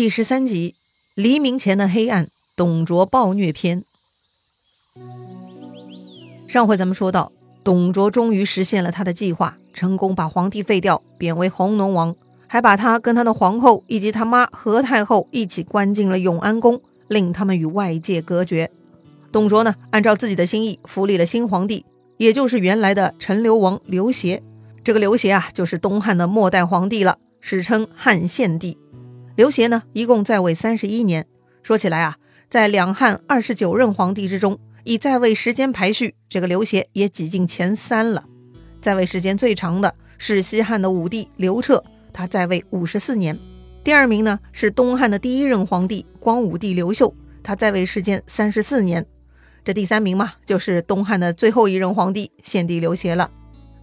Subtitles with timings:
[0.00, 0.76] 第十三集：
[1.14, 3.84] 黎明前的黑暗，董卓暴虐篇。
[6.48, 7.30] 上回咱们说到，
[7.62, 12.16] 董卓终于实现了他的计划，成功把皇帝废掉，贬为弘农王，
[12.46, 18.70] 还把他跟他的皇后以及他妈何太后一起关进了永安宫，令他们与外界隔绝。
[19.30, 21.84] 董卓呢，按照自己的心意，扶立了新皇帝，
[22.16, 24.42] 也就是原来的陈留王刘协。
[24.82, 28.78] 这个刘协啊，就是东汉的末代皇帝了，史称汉献帝。
[29.40, 31.26] 刘协呢，一共在位三十一年。
[31.62, 32.18] 说起来啊，
[32.50, 38.26] 在两汉二十九任皇帝之中，以在位时间排序，这个刘协也挤进前三了。
[38.82, 43.38] 在位时间最长的是西汉的武帝刘彻，他在位五十四年。
[43.82, 49.06] 第二名呢是东汉的第一任皇帝光武帝刘秀，他在位时间三十四年。
[49.64, 53.30] 这第三名嘛，就是东汉的最后一任皇帝献帝刘协了。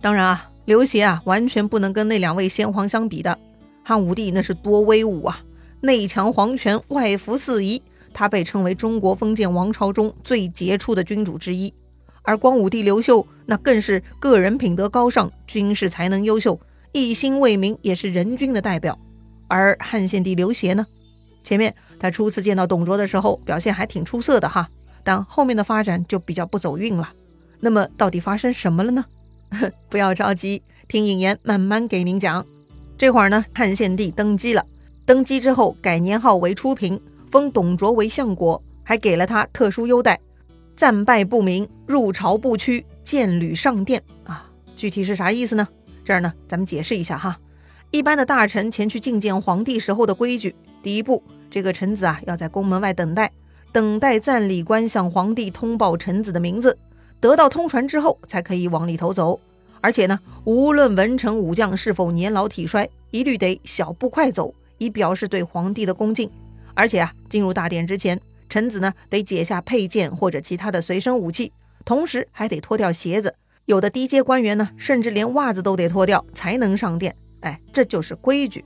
[0.01, 3.39] 当然啊，刘协啊，完全不能跟那两位先皇相比的。
[3.83, 5.39] 汉武帝那是多威武啊，
[5.81, 7.81] 内强皇权，外服四夷，
[8.13, 11.73] 他被称为中国封建王朝中最杰出的君主之一。
[12.23, 16.59] 而光武帝刘秀那更是个人品德高尚，军事才能优秀，
[16.91, 18.97] 一心为民，也是人君的代表。
[19.47, 20.85] 而汉献帝刘协呢，
[21.43, 24.69] 前面他初次见到董卓的时候，表现还挺出色的哈，
[25.03, 27.13] 但后面的发展就比较不走运了。
[27.59, 29.05] 那么到底发生什么了呢？
[29.87, 32.45] 不要着急，听引言慢慢给您讲。
[32.97, 34.65] 这会儿呢，汉献帝登基了。
[35.07, 36.99] 登基之后，改年号为初平，
[37.31, 40.19] 封董卓为相国，还给了他特殊优待：
[40.75, 44.03] 战败不明，入朝不趋，见履上殿。
[44.25, 45.65] 啊，具体是啥意思呢？
[46.03, 47.39] 这儿呢，咱们解释一下哈。
[47.89, 53.31] 一般的大臣前去觐见皇帝时候的规矩，第一步，这个臣子啊要在宫门外等待，
[53.71, 56.77] 等待赞礼官向皇帝通报臣子的名字，
[57.21, 59.39] 得到通传之后，才可以往里头走。
[59.79, 66.29] 而且呢，无论文臣武将是否年老体衰，一律得小步快走，以表示对皇帝的恭敬。
[66.73, 71.51] 而且啊，进入大殿之前，臣子呢得解下佩剑或者其他的随身武器，
[71.85, 73.35] 同时还得脱掉鞋子。
[73.65, 77.15] 有的低阶官员呢，甚至连袜子都得脱掉才能上殿。
[77.41, 78.63] 哎，这就是规矩。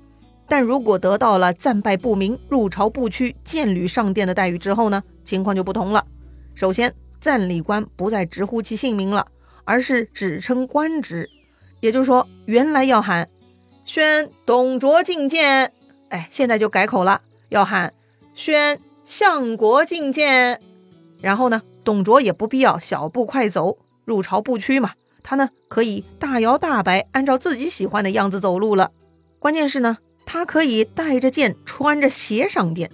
[0.48, 6.06] 但如果得到了战败不明、入朝不趋、见履上殿的待遇之后呢，情况就不同了。
[6.56, 9.28] 首先，赞礼官不再直呼其姓名了。
[9.64, 11.30] 而是只称官职，
[11.82, 13.30] 也就是说，原来要喊
[13.86, 15.72] “宣董卓觐见”，
[16.12, 17.94] 哎，现在就改口了，要喊
[18.36, 20.62] “宣相国觐见”。
[21.22, 24.92] 然后呢，董卓也不必要小步快走，入朝不趋嘛，
[25.24, 28.92] 他呢可以大摇大摆，按照自己喜欢的样子走路了。
[29.40, 32.92] 关键是呢，他可以带着剑，穿着鞋上殿。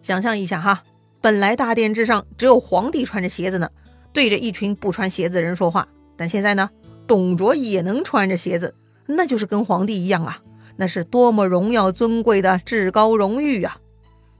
[0.00, 0.84] 想象一下哈，
[1.20, 3.68] 本来大殿之上只有皇帝穿着鞋子呢，
[4.14, 5.88] 对着一群不穿鞋子的人说话。
[6.16, 6.70] 但现在呢，
[7.06, 8.74] 董卓也能穿着鞋子，
[9.04, 10.40] 那就是跟皇帝一样啊！
[10.76, 13.78] 那是多么荣耀尊贵的至高荣誉啊！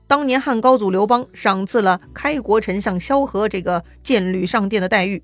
[0.06, 5.22] 当年汉高祖刘邦赏赐了开国丞相萧何这个见履上殿的待遇，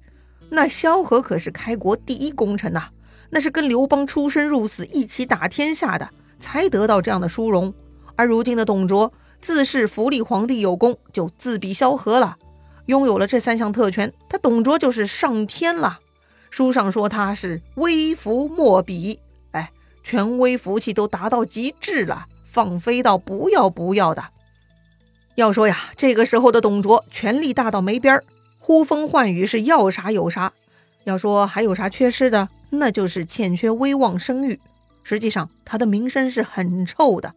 [0.51, 2.89] 那萧何可是开国第一功臣呐，
[3.31, 7.73] 那是跟刘邦出生入死一起打天下的，才得到这样的殊荣。
[8.17, 12.37] 而如今的董卓自恃扶立皇帝有功，就自比萧何了，
[12.87, 16.01] 拥有了这三项特权，他董卓就是上天了。
[16.51, 19.21] 书上说他是威福莫比，
[20.03, 24.25] 权威福气都达到极致了，放飞到不要不要的。
[25.35, 28.25] 要说呀，这个时候的董卓权力大到没边儿，
[28.59, 30.53] 呼风唤雨是要啥有啥。
[31.05, 34.61] 要说还有啥缺失的，那就是欠缺威望声誉。
[35.03, 37.35] 实际上他的名声是很臭的，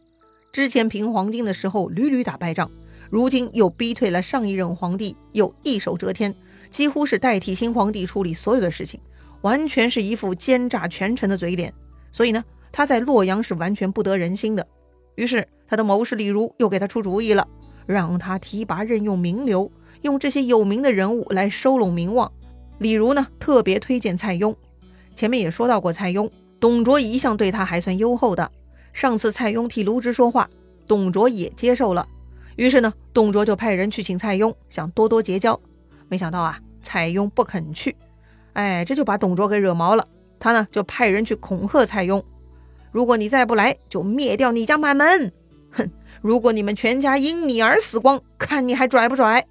[0.51, 2.69] 之前平黄巾的时候屡屡打败仗，
[3.09, 6.35] 如今又逼退了上一任皇帝，又一手遮天。
[6.69, 8.99] 几乎是代替新皇帝处理所有的事情，
[9.41, 11.73] 完全是一副奸诈权臣的嘴脸。
[12.11, 12.43] 所以呢，
[12.75, 14.67] 他在洛阳是完全不得人心的。
[15.15, 17.47] 于是他的谋士李儒又给他出主意了，
[17.85, 19.71] 让他提拔任用名流，
[20.01, 22.29] 用这些有名的人物来收拢名望。
[22.79, 24.53] 李儒呢，特别推荐蔡邕。
[25.15, 28.51] 前面也说到过蔡邕，董卓一向对他还算优厚的。
[28.91, 30.49] 上次蔡邕替卢植说话，
[30.85, 32.05] 董卓也接受了。
[32.57, 35.57] 于是呢，董卓就派人去请蔡邕，想多多结交。
[36.09, 37.95] 没想到啊，蔡邕不肯去，
[38.51, 40.05] 哎，这就把董卓给惹毛了。
[40.37, 42.21] 他呢就派人去恐吓蔡邕，
[42.95, 45.29] 如果你再不来，就灭掉你家满门。
[45.71, 49.45] 哼，如果你们全家因你而死光，看你还拽不拽？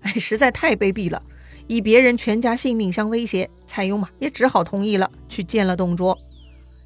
[0.00, 1.22] 哎，实在太卑鄙了，
[1.68, 6.18] 以别人全家性命相威胁，蔡邕嘛也只好同意了，去见了董卓。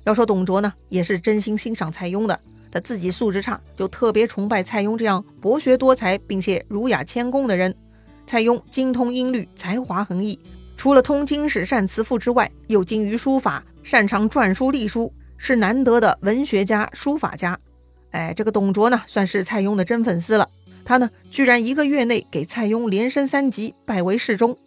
[0.04, 2.38] 要说董卓呢，也是真心欣赏蔡邕的，
[2.70, 7.74] 他自己素质差，就特别崇拜蔡邕这样博学多才并且儒雅谦恭的人。
[8.26, 10.38] 蔡邕精通音律，才华横溢，
[10.76, 15.10] 除了通经史、善辞赋之外，又精于书法，擅长篆书隶书，
[15.42, 17.58] 是难得的文学家、书法家。
[18.10, 20.46] 哎，这个董卓呢，算是蔡邕的真粉丝了。
[20.84, 24.58] 他呢，居然一个月内给蔡邕连升三级，拜为侍中。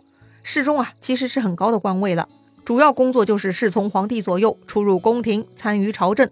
[0.42, 2.28] 侍中啊，其实是很高的官位了，
[2.66, 6.28] 主要工作就是侍从皇帝左右，出入宫廷，参与朝政。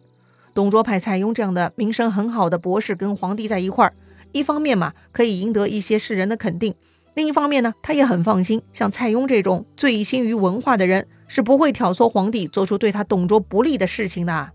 [0.55, 3.93] 董卓派蔡邕这样的名声很好的博士跟皇帝在一块儿，
[4.31, 6.73] 一方面嘛，可以赢得一些世人的肯定；
[7.13, 14.51] 另一方面呢，他也很放心，像蔡邕这种醉心于文化的人，是不会挑唆皇帝做出对他董卓不利的事情的。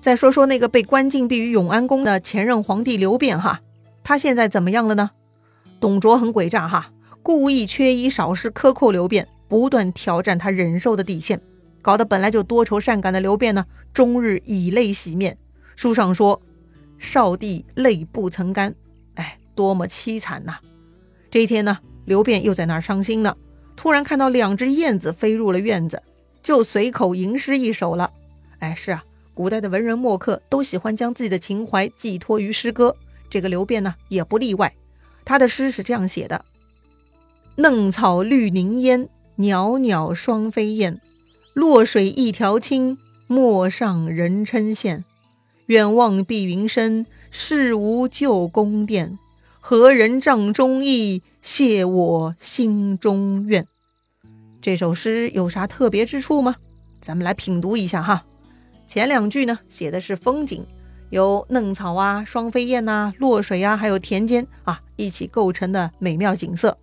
[0.00, 3.60] 再说说那个被关禁闭于永安宫的前任皇帝刘辩哈，
[4.02, 5.10] 他现在怎么样了呢？
[5.78, 6.90] 董卓很诡诈哈，
[7.22, 11.40] 故意缺衣少食，克扣刘辩，不断挑战他忍受的底线，
[11.80, 13.64] 搞得本来就多愁善感的刘辩呢，
[13.94, 15.38] 终日以泪洗面。
[15.76, 16.42] 书上说
[16.98, 18.74] ：“少帝泪不曾干。”
[19.14, 20.56] 哎，多么凄惨呐！
[21.30, 23.36] 这一天呢，刘辩又在那儿伤心呢，
[23.80, 26.02] 突然看到两只燕子飞入了院子，
[26.42, 28.10] 就随口吟诗一首了。
[28.58, 29.02] 哎，是啊。
[29.32, 32.94] 古代的文人墨客都喜欢将自己的情怀寄托于诗歌，
[33.30, 34.74] 这个刘辩呢也不例外。
[35.24, 36.44] 他的诗是这样写的
[37.56, 41.00] ：“嫩草绿凝烟，袅袅双飞燕。
[41.54, 45.04] 洛水一条青，陌上人称羡。
[45.68, 49.18] 远望碧云深，事无旧宫殿。
[49.58, 53.66] 何人帐中意，谢我心中怨。”
[54.62, 56.54] 这首诗有啥特别之处吗？
[57.00, 58.26] 咱们来品读一下哈。
[58.86, 60.66] 前两句呢，写的是风景，
[61.08, 66.76] 有嫩草啊、双飞燕呐、落水啊，还有田间啊一起构成的美妙景色。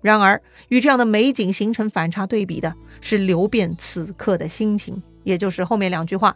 [0.00, 6.34] 然而，与这样的美景形成反差对比的是刘辩此刻的心情，也就是后面两句话：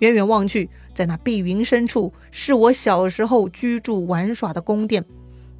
[0.00, 5.04] 远远望去，在那碧云深处，是我小时候居住玩耍的宫殿，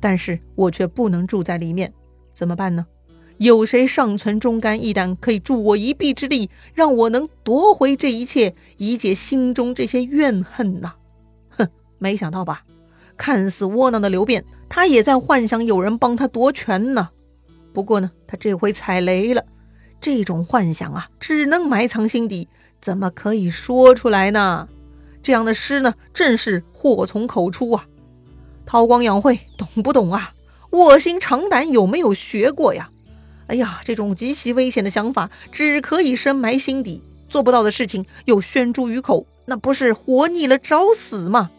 [0.01, 1.93] 但是我却不能住在里面，
[2.35, 2.85] 怎么办呢？
[3.39, 10.95] 有谁尚存忠肝义胆，可以助我一臂之力，让我能夺回这一切，以解心中这些怨恨呐？
[11.51, 11.69] 哼，
[11.99, 12.63] 没想到吧？
[13.17, 17.11] 看似窝囊的刘辩，他也在幻想有人帮他夺权呢。
[17.73, 19.45] 不过呢，他这回踩雷了。
[20.01, 22.49] 这种幻想啊，只能埋藏心底，
[22.81, 24.69] 怎么可以说出来呢？
[25.23, 27.87] 这样的诗呢，正是祸从口出啊！
[28.65, 30.33] 韬光养晦，懂不懂啊？
[30.71, 32.91] 卧薪尝胆，有没有学过呀？
[33.49, 41.51] 哎呀，这种极其危险的想法，只可以深埋心底，做不到的事情又宣诸于口，那不是活腻了找死吗？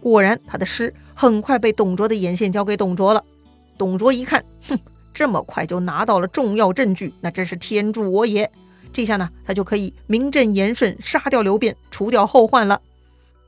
[0.00, 3.24] 果然，他的诗很快被董卓的眼线交给董卓了。
[3.78, 4.78] 董卓一看，哼，
[5.14, 8.50] 这么快就拿到了重要证据，那真是天助我也！
[8.92, 12.80] 这下呢，他就可以名正言顺杀掉刘辩，除掉后患了。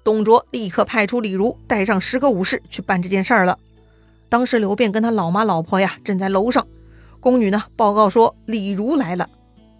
[0.02, 3.58] 董卓立刻派出李儒，带上十个武士去办这件事儿了。
[4.28, 6.66] 当时刘辩跟他老妈老婆呀，正在楼上。
[7.26, 7.64] 宫女呢？
[7.74, 9.28] 报告说李儒来了。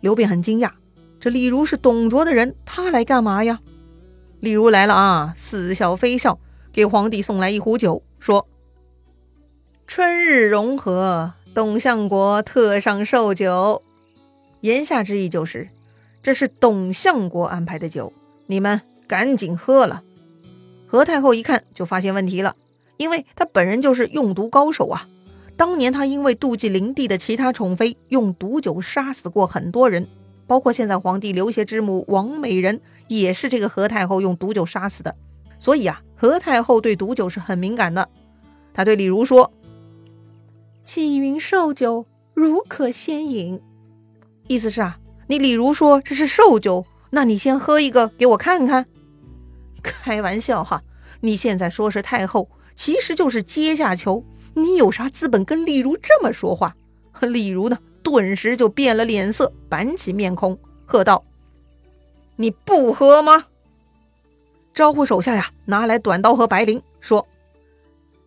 [0.00, 0.72] 刘辩很惊讶，
[1.20, 3.60] 这李儒是董卓的人，他来干嘛呀？
[4.40, 6.40] 李儒来了啊，似笑非笑，
[6.72, 8.48] 给皇帝送来一壶酒，说
[9.86, 13.80] ：“春日融合，董相国特上寿酒。”
[14.60, 15.68] 言下之意就是，
[16.24, 18.12] 这是董相国安排的酒，
[18.46, 20.02] 你们赶紧喝了。
[20.88, 22.56] 何太后一看就发现问题了，
[22.96, 25.06] 因为她本人就是用毒高手啊。
[25.56, 30.06] 当年他因为妒忌灵帝的其他宠妃，用毒酒杀死过很多人，
[30.46, 35.16] 包括现在皇帝刘协之母王美人，也是这个何太后用毒酒杀死的。
[35.58, 38.08] 所以啊，何太后对毒酒是很敏感的。
[38.74, 39.50] 他对李儒说
[40.84, 42.04] ：“启云寿酒，
[42.34, 43.58] 如可先饮。”
[44.48, 48.84] 意思是啊，你李儒说这是寿酒，那你先喝一个给我看看。
[49.82, 50.82] 开玩笑哈，
[51.22, 54.22] 你现在说是太后，其实就是阶下囚。
[54.56, 56.74] 你有啥资本跟李如这么说话？
[57.20, 61.22] 李如呢，顿时就变了脸色，板起面孔，喝道
[62.36, 63.44] ：“你不喝吗？”
[64.74, 67.26] 招呼手下呀，拿来短刀和白绫，说：“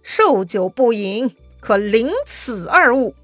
[0.03, 3.15] 寿酒不饮，可临此二物。”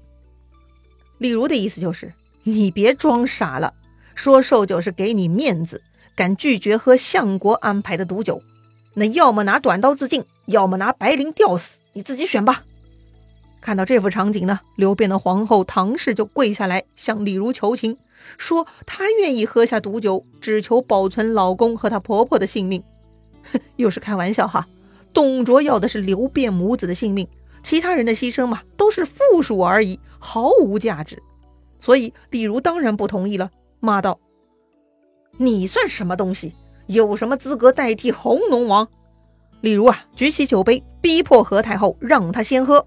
[1.18, 3.72] 李如的意思就是，你别装傻了，
[4.16, 5.80] 说寿酒是给你面子，
[6.16, 8.42] 敢拒绝喝相国安排的毒酒，
[8.94, 12.64] 那要么拿短刀自尽，要么拿白绫吊死，你自己选吧。
[13.60, 17.98] 看到这幅场景呢，刘辩的皇后唐氏就跪下来向李儒求情，
[18.38, 22.82] 说她愿意喝下毒酒，只求保存老公和她婆婆的性命。
[23.52, 24.68] 哼， 又是开玩笑哈！
[25.12, 27.26] 董卓要的是刘辩母子的性命，
[27.62, 31.20] 其他人的牺牲嘛，都是附属而已，毫无价值。
[31.80, 34.20] 所以李儒当然不同意了，骂道
[35.38, 36.54] ：“你算什么东西？
[36.86, 38.86] 有什么资格代替红龙王？”
[39.62, 42.86] 李儒啊，举起酒杯，逼迫何太后让他先喝。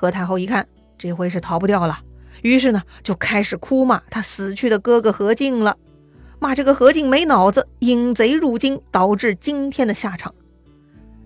[0.00, 0.66] 何太后一看，
[0.96, 1.98] 这回是逃不掉了，
[2.40, 5.76] 于是呢，就开始哭骂他死去的哥哥何进了，
[6.38, 10.34] 骂这个何进没脑子，引贼入京，导致今天的下场。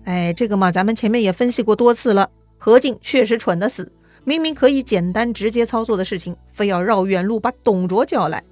[0.03, 2.29] 哎，这个嘛，咱们前面也分析过多次了。
[2.57, 3.89] 何进确实蠢得死，
[4.25, 8.43] 明明可以简单直接操作的事情，非要绕远路把董卓叫来。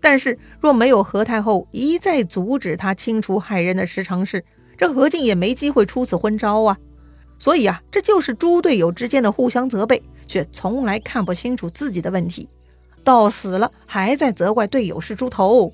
[0.00, 4.44] 但是若没有何太后一再阻止他清除害人的十常侍，
[4.78, 6.78] 这何进也没机会出此昏招啊。
[7.42, 12.46] 所以啊，这就是猪队友之间的互相责备，却从来看不清楚自己的问题，
[13.02, 15.72] 到死了还在责怪队友是猪头。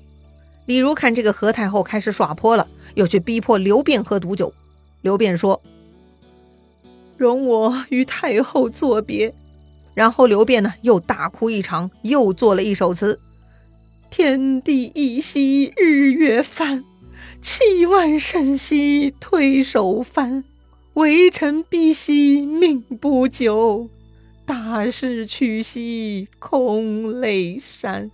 [0.65, 4.51] 比如看这个何太后开始耍泼了，又去逼迫刘辩喝毒酒。
[5.03, 5.61] 刘辩说
[7.17, 9.35] ：“容我与太后作别。”
[9.93, 13.19] 然后刘辩呢又大哭一场，又作了一首词
[14.09, 16.83] ：“天地一息日月翻，
[17.39, 20.45] 气万神兮退守藩。
[20.99, 23.89] 微臣必兮命不久，
[24.45, 28.11] 大势去兮空泪山。”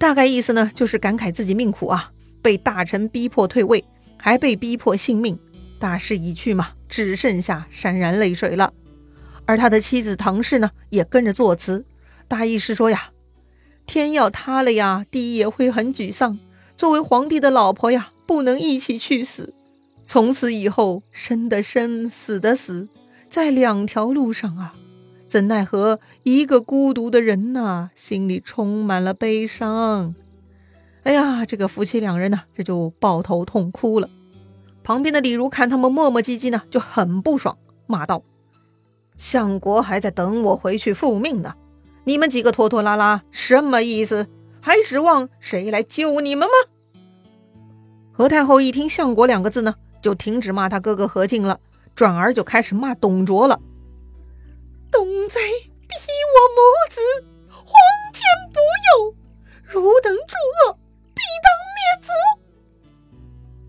[0.00, 3.84] 大概意思呢，就是感慨自己命苦啊，被大臣逼迫退位，
[4.16, 5.38] 还被逼迫性命，
[5.78, 8.72] 大势已去嘛，只剩下潸然泪水了。
[9.44, 11.84] 而他的妻子唐氏呢，也跟着作词，
[12.26, 13.10] 大意是说呀，
[13.84, 16.38] 天要塌了呀，地也会很沮丧。
[16.74, 19.52] 作为皇帝的老婆呀，不能一起去死。
[20.08, 22.86] 从此以后，生的生，死的死，
[23.28, 24.76] 在两条路上啊。
[25.26, 30.14] 怎奈何一个孤独的人呐，心里充满了悲伤。
[31.02, 34.08] 哎呀，这个夫妻两人呢，这就抱头痛哭了。
[34.84, 37.58] 旁边的李儒看他们磨磨唧唧呢，就很不爽，
[37.88, 38.22] 骂道
[39.18, 41.54] ：“相国还在等我回去复命呢，
[42.04, 44.28] 你们几个拖拖拉拉什么意思？
[44.60, 46.54] 还指望谁来救你们吗？”
[48.14, 49.74] 何太后一听“相国”两个字呢，
[50.06, 51.58] 就停止骂他哥哥何进了，
[51.96, 53.60] 转而就开始骂董卓了。
[54.92, 55.40] 东贼
[55.88, 55.96] 逼
[56.32, 56.60] 我母
[56.94, 57.00] 子，
[57.50, 57.66] 皇
[58.12, 58.22] 天
[58.52, 59.16] 不佑，
[59.64, 60.36] 汝等诸
[60.68, 60.78] 恶，
[61.12, 62.12] 必当灭族。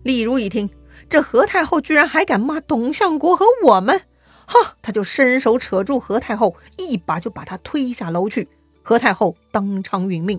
[0.04, 0.70] 李儒一听，
[1.10, 4.00] 这何太后居然还敢骂董相国和我们，
[4.46, 8.48] 哈，他就伸手扯住何太后，一把就把他推下楼去。
[8.84, 10.38] 何太后当场殒命。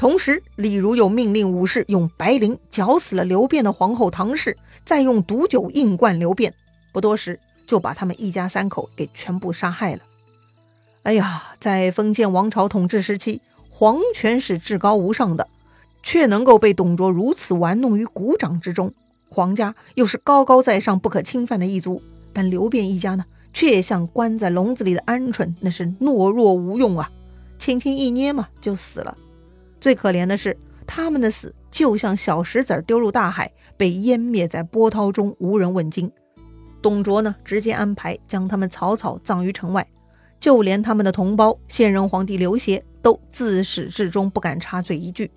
[0.00, 6.54] 同时，李儒又命令武士用白绫绞死了刘辩的皇后唐氏，再用毒酒硬灌刘辩。
[6.90, 10.00] 不多时，就把他们一家三口给全部杀害了。
[11.02, 15.48] 哎呀，在封建王朝统治时期，皇权是至高无上的，
[16.02, 18.94] 却能够被董卓如此玩弄于股掌之中。
[19.28, 22.02] 皇家又是高高在上、不可侵犯的一族，
[22.32, 27.10] 但刘辩一家呢，却像关在笼子里的鹌鹑，那是懦弱无用啊，
[27.58, 29.18] 轻轻一捏嘛就死了。
[29.80, 30.56] 最可怜的是，
[30.86, 36.10] 他们的死就像小石子丢入大海，被湮灭在波涛中，无人问津。
[36.82, 39.86] 董卓呢，直接安排将他们草草葬于城外。
[40.38, 45.30] 就连他们的同胞现任皇帝刘协都自始至终不敢插嘴一句，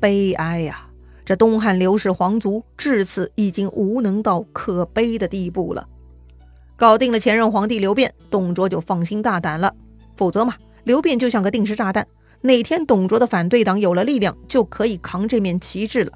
[0.00, 0.86] 悲哀呀！
[1.26, 5.86] 这东汉刘氏皇族至此已经无能到可悲的地步了。
[6.76, 9.74] 搞定了前任皇帝刘辩，董卓就放心大胆了。
[10.16, 10.54] 否则嘛，
[10.84, 12.06] 刘辩就像个定时炸弹，
[12.44, 16.12] 哪天董卓的反对党有了力量，就可以扛这面旗帜了。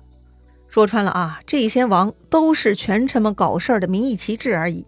[0.68, 4.84] 说穿了啊，这些王都是权臣们搞事儿的名义旗帜而已。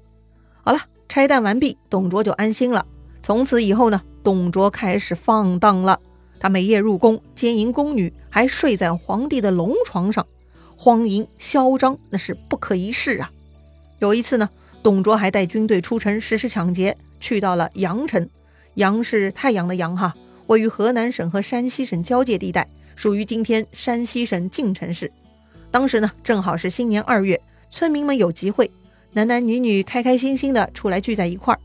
[0.62, 2.84] 好了，拆弹完毕，董卓就安心了。
[3.22, 5.98] 从此以后呢，董卓开始放荡了。
[6.38, 10.26] 他每夜入宫奸淫宫女，还睡在皇帝的龙床上，
[10.76, 13.30] 荒淫嚣张，那是不可一世啊。
[13.98, 14.50] 有一次呢，
[14.82, 18.28] 董卓还带军队出城实施抢劫，去到了阳城。
[18.74, 20.14] 阳是太阳的阳哈，
[20.50, 22.66] 位于河南省和山西省交界地带，
[22.96, 25.12] 属于今天山西省晋城市。
[25.70, 27.40] 当时呢，正好是新年二月，
[27.70, 28.68] 村民们有集会，
[29.12, 31.60] 男男女女开开心心的出来聚在一块儿。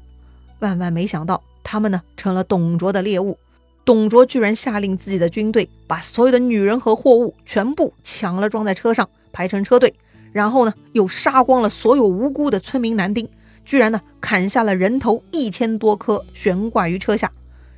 [0.60, 3.40] 万万没想到，他们呢成了董卓的猎物。
[3.84, 9.92] 董卓居然下令自己的军队把所有的女人和货物全部抢了，装在车上，排成车队。
[10.32, 13.28] 然后呢，又杀光了所有无辜的村民男丁，
[13.66, 17.32] 居然呢砍下了人头一千多颗，悬挂于车下，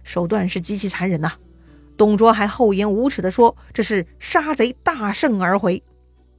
[0.07, 1.33] 手段是极其残忍呐。
[1.97, 5.83] 董卓还厚颜无耻地说：“这是杀贼大胜而回。”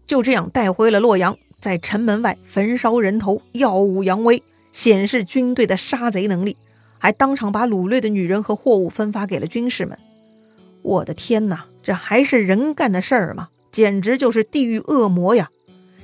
[0.06, 4.42] 就这样带回了洛阳，在城门外焚烧人头，耀武扬威。
[4.72, 6.56] 显示军队的杀贼能力，
[6.98, 9.98] 还当场把掳掠的女人和货物分发给了军士们。
[10.82, 13.48] 我的天哪，这还是人干的事儿吗？
[13.72, 15.50] 简直就是地狱恶魔呀！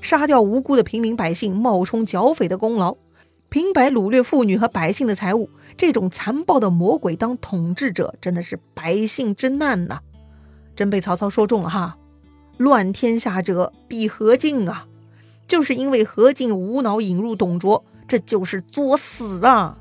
[0.00, 2.96] 杀掉无辜的平民百姓，冒充剿匪的功劳，
[3.54, 10.00] 平白掳掠妇女和百姓的财物，这种残暴的魔鬼当统治者，真的是百姓之难呐！
[10.74, 11.96] 真被曹操说中了哈！
[12.56, 14.86] 乱天下者必何进啊！
[15.46, 17.84] 就是因为何进无脑引入董卓。
[18.08, 19.78] 这就是作死啊！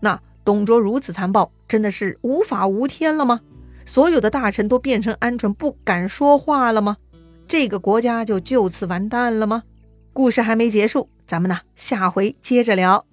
[0.00, 3.42] 那董卓如此残暴，真的是无法无天了吗？
[3.86, 6.96] 所有的大臣都变成鹌鹑，不敢说话了吗？
[7.46, 9.62] 这个国家就就此完蛋了吗？
[10.14, 13.04] 故事还没结束，咱们呢下回接着聊。